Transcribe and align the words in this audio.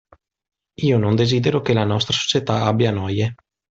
Io 0.85 0.97
non 0.97 1.13
desidero 1.15 1.61
che 1.61 1.73
la 1.73 1.83
nostra 1.83 2.13
Società 2.13 2.63
abbia 2.65 2.89
noie. 2.89 3.35